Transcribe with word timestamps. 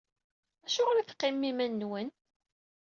Acuɣeṛ 0.65 0.97
i 0.97 1.03
teqqimem 1.05 1.43
iman-nwen? 1.51 2.09